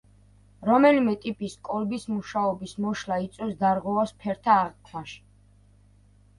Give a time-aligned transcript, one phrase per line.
[0.69, 5.25] რომელიმე ტიპის კოლბის მუშაობის მოშლა იწვევს დარღვევას ფერთა აღქმაში.